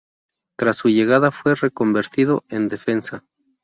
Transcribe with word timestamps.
Tras 0.57 0.77
su 0.77 0.89
llegada 0.89 1.29
fue 1.29 1.53
reconvertido 1.53 2.43
en 2.49 2.69
defensa. 2.69 3.23